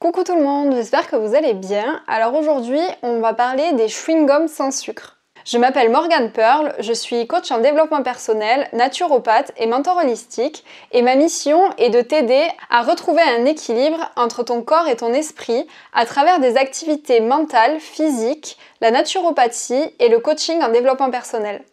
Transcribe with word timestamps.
Coucou 0.00 0.22
tout 0.22 0.36
le 0.36 0.44
monde, 0.44 0.74
j'espère 0.76 1.10
que 1.10 1.16
vous 1.16 1.34
allez 1.34 1.54
bien. 1.54 2.00
Alors 2.06 2.32
aujourd'hui, 2.36 2.80
on 3.02 3.18
va 3.18 3.34
parler 3.34 3.72
des 3.72 3.88
chewing-gums 3.88 4.46
sans 4.46 4.70
sucre. 4.70 5.18
Je 5.44 5.58
m'appelle 5.58 5.90
Morgane 5.90 6.30
Pearl, 6.30 6.72
je 6.78 6.92
suis 6.92 7.26
coach 7.26 7.50
en 7.50 7.58
développement 7.58 8.04
personnel, 8.04 8.68
naturopathe 8.72 9.50
et 9.56 9.66
mentor 9.66 9.96
holistique 9.96 10.64
et 10.92 11.02
ma 11.02 11.16
mission 11.16 11.60
est 11.78 11.90
de 11.90 12.00
t'aider 12.00 12.46
à 12.70 12.82
retrouver 12.82 13.22
un 13.22 13.44
équilibre 13.44 14.12
entre 14.14 14.44
ton 14.44 14.62
corps 14.62 14.86
et 14.86 14.94
ton 14.94 15.12
esprit 15.12 15.66
à 15.92 16.06
travers 16.06 16.38
des 16.38 16.56
activités 16.56 17.20
mentales, 17.20 17.80
physiques, 17.80 18.56
la 18.80 18.92
naturopathie 18.92 19.96
et 19.98 20.08
le 20.08 20.20
coaching 20.20 20.62
en 20.62 20.68
développement 20.68 21.10
personnel. 21.10 21.64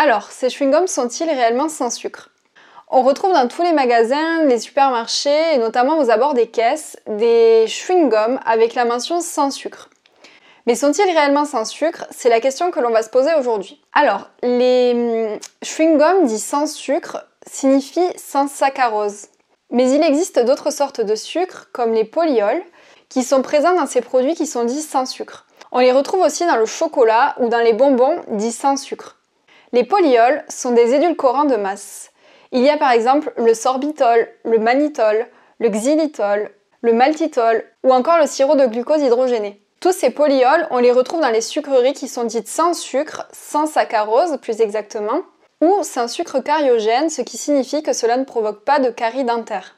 Alors, 0.00 0.30
ces 0.30 0.48
chewing-gums 0.48 0.86
sont-ils 0.86 1.28
réellement 1.28 1.68
sans 1.68 1.90
sucre? 1.90 2.30
On 2.88 3.02
retrouve 3.02 3.32
dans 3.32 3.48
tous 3.48 3.62
les 3.62 3.72
magasins, 3.72 4.44
les 4.44 4.60
supermarchés 4.60 5.54
et 5.54 5.58
notamment 5.58 5.98
aux 5.98 6.08
abords 6.08 6.34
des 6.34 6.46
caisses 6.46 6.96
des 7.08 7.64
chewing-gums 7.66 8.38
avec 8.46 8.76
la 8.76 8.84
mention 8.84 9.20
sans 9.20 9.50
sucre. 9.50 9.90
Mais 10.68 10.76
sont-ils 10.76 11.02
réellement 11.02 11.44
sans 11.44 11.64
sucre? 11.64 12.06
C'est 12.12 12.28
la 12.28 12.38
question 12.38 12.70
que 12.70 12.78
l'on 12.78 12.90
va 12.90 13.02
se 13.02 13.10
poser 13.10 13.34
aujourd'hui. 13.40 13.82
Alors, 13.92 14.28
les 14.44 14.92
hum, 14.94 15.38
chewing-gums 15.64 16.26
dits 16.26 16.38
sans 16.38 16.72
sucre 16.72 17.24
signifient 17.44 18.12
sans 18.16 18.46
saccharose. 18.46 19.26
Mais 19.72 19.90
il 19.90 20.04
existe 20.04 20.38
d'autres 20.38 20.70
sortes 20.70 21.00
de 21.00 21.16
sucre, 21.16 21.70
comme 21.72 21.92
les 21.92 22.04
polyols, 22.04 22.62
qui 23.08 23.24
sont 23.24 23.42
présents 23.42 23.74
dans 23.74 23.86
ces 23.86 24.00
produits 24.00 24.36
qui 24.36 24.46
sont 24.46 24.62
dits 24.62 24.80
sans 24.80 25.06
sucre. 25.06 25.44
On 25.72 25.80
les 25.80 25.90
retrouve 25.90 26.20
aussi 26.20 26.46
dans 26.46 26.56
le 26.56 26.66
chocolat 26.66 27.34
ou 27.40 27.48
dans 27.48 27.58
les 27.58 27.72
bonbons 27.72 28.20
dits 28.28 28.52
sans 28.52 28.76
sucre. 28.76 29.17
Les 29.72 29.84
polyols 29.84 30.44
sont 30.48 30.70
des 30.70 30.94
édulcorants 30.94 31.44
de 31.44 31.56
masse. 31.56 32.10
Il 32.52 32.62
y 32.62 32.70
a 32.70 32.78
par 32.78 32.92
exemple 32.92 33.32
le 33.36 33.52
sorbitol, 33.52 34.28
le 34.44 34.58
mannitol, 34.58 35.26
le 35.58 35.68
xylitol, 35.68 36.50
le 36.80 36.92
maltitol 36.94 37.64
ou 37.84 37.92
encore 37.92 38.18
le 38.18 38.26
sirop 38.26 38.56
de 38.56 38.66
glucose 38.66 39.02
hydrogéné. 39.02 39.62
Tous 39.80 39.92
ces 39.92 40.10
polyols, 40.10 40.66
on 40.70 40.78
les 40.78 40.90
retrouve 40.90 41.20
dans 41.20 41.30
les 41.30 41.42
sucreries 41.42 41.92
qui 41.92 42.08
sont 42.08 42.24
dites 42.24 42.48
sans 42.48 42.72
sucre, 42.72 43.28
sans 43.32 43.66
saccharose 43.66 44.38
plus 44.40 44.60
exactement, 44.60 45.20
ou 45.60 45.82
sans 45.82 46.08
sucre 46.08 46.40
cariogène, 46.40 47.10
ce 47.10 47.22
qui 47.22 47.36
signifie 47.36 47.82
que 47.82 47.92
cela 47.92 48.16
ne 48.16 48.24
provoque 48.24 48.64
pas 48.64 48.80
de 48.80 48.90
carie 48.90 49.24
dentaire. 49.24 49.76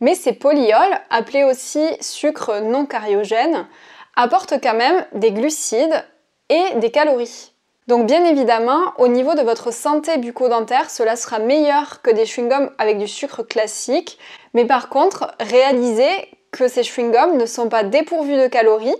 Mais 0.00 0.14
ces 0.14 0.32
polyols, 0.32 0.98
appelés 1.10 1.44
aussi 1.44 1.84
sucres 2.00 2.62
non 2.62 2.86
cariogènes, 2.86 3.66
apportent 4.16 4.60
quand 4.62 4.74
même 4.74 5.04
des 5.12 5.32
glucides 5.32 6.04
et 6.48 6.74
des 6.76 6.90
calories. 6.90 7.51
Donc 7.88 8.06
bien 8.06 8.24
évidemment, 8.24 8.80
au 8.98 9.08
niveau 9.08 9.34
de 9.34 9.42
votre 9.42 9.72
santé 9.72 10.16
bucco-dentaire, 10.18 10.88
cela 10.88 11.16
sera 11.16 11.38
meilleur 11.38 12.00
que 12.02 12.10
des 12.10 12.24
chewing-gums 12.24 12.70
avec 12.78 12.98
du 12.98 13.08
sucre 13.08 13.42
classique. 13.42 14.18
Mais 14.54 14.64
par 14.64 14.88
contre, 14.88 15.34
réalisez 15.40 16.08
que 16.52 16.68
ces 16.68 16.82
chewing-gums 16.82 17.36
ne 17.36 17.46
sont 17.46 17.68
pas 17.68 17.82
dépourvus 17.82 18.36
de 18.36 18.46
calories 18.46 18.94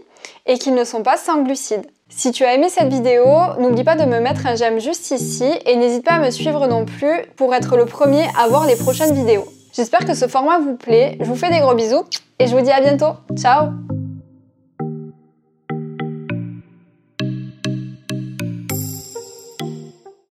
et 0.46 0.58
qu'ils 0.58 0.74
ne 0.74 0.84
sont 0.84 1.02
pas 1.02 1.16
sans 1.16 1.42
glucides. 1.42 1.86
Si 2.08 2.30
tu 2.32 2.44
as 2.44 2.54
aimé 2.54 2.68
cette 2.68 2.92
vidéo, 2.92 3.24
n'oublie 3.58 3.84
pas 3.84 3.96
de 3.96 4.04
me 4.04 4.20
mettre 4.20 4.46
un 4.46 4.54
j'aime 4.54 4.80
juste 4.80 5.10
ici 5.10 5.50
et 5.64 5.76
n'hésite 5.76 6.04
pas 6.04 6.14
à 6.14 6.18
me 6.18 6.30
suivre 6.30 6.66
non 6.66 6.84
plus 6.84 7.24
pour 7.36 7.54
être 7.54 7.76
le 7.76 7.86
premier 7.86 8.24
à 8.38 8.48
voir 8.48 8.66
les 8.66 8.76
prochaines 8.76 9.14
vidéos. 9.14 9.46
J'espère 9.72 10.04
que 10.04 10.14
ce 10.14 10.28
format 10.28 10.58
vous 10.58 10.76
plaît, 10.76 11.16
je 11.20 11.24
vous 11.24 11.36
fais 11.36 11.50
des 11.50 11.60
gros 11.60 11.74
bisous 11.74 12.04
et 12.38 12.46
je 12.46 12.54
vous 12.54 12.62
dis 12.62 12.70
à 12.70 12.80
bientôt. 12.80 13.14
Ciao 13.36 13.70